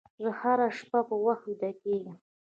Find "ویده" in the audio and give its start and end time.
1.45-1.71